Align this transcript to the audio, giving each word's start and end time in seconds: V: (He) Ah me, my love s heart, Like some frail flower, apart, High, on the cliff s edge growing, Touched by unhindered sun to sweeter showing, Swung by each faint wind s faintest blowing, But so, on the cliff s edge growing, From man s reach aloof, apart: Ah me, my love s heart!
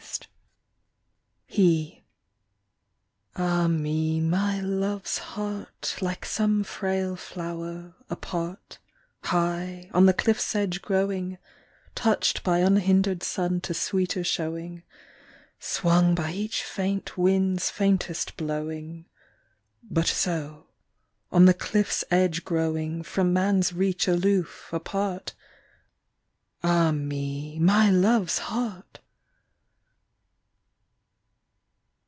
V: 1.53 1.57
(He) 1.57 2.03
Ah 3.35 3.67
me, 3.67 4.21
my 4.21 4.61
love 4.61 5.03
s 5.05 5.17
heart, 5.17 5.97
Like 6.01 6.23
some 6.25 6.63
frail 6.63 7.17
flower, 7.17 7.93
apart, 8.09 8.79
High, 9.23 9.91
on 9.93 10.05
the 10.05 10.13
cliff 10.13 10.37
s 10.37 10.55
edge 10.55 10.81
growing, 10.81 11.37
Touched 11.93 12.41
by 12.43 12.59
unhindered 12.59 13.21
sun 13.21 13.59
to 13.61 13.73
sweeter 13.73 14.23
showing, 14.23 14.83
Swung 15.59 16.15
by 16.15 16.31
each 16.31 16.63
faint 16.63 17.17
wind 17.17 17.59
s 17.59 17.69
faintest 17.69 18.37
blowing, 18.37 19.07
But 19.83 20.07
so, 20.07 20.67
on 21.33 21.43
the 21.45 21.53
cliff 21.53 21.89
s 21.89 22.05
edge 22.09 22.45
growing, 22.45 23.03
From 23.03 23.33
man 23.33 23.57
s 23.59 23.73
reach 23.73 24.07
aloof, 24.07 24.69
apart: 24.71 25.33
Ah 26.63 26.93
me, 26.93 27.59
my 27.59 27.89
love 27.91 28.29
s 28.29 28.37
heart! 28.39 28.99